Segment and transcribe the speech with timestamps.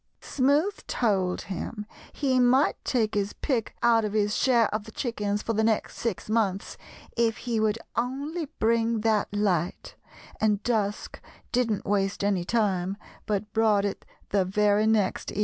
[0.19, 5.43] "Smoothe told him he might take his pick out of his share of the chickens
[5.43, 6.75] for the next six months
[7.15, 9.93] if he would only bring that light,
[10.39, 15.39] and Dusk didn't waste any time, but brought it the very next evening."